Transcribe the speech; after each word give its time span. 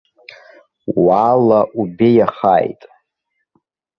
Уаала 1.03 1.59
убеиахааит. 1.81 2.81